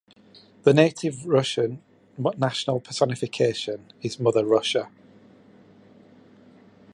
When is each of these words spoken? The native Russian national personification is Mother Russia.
The 0.63 0.73
native 0.73 1.27
Russian 1.27 1.83
national 2.17 2.79
personification 2.79 3.93
is 4.01 4.19
Mother 4.19 4.43
Russia. 4.43 4.89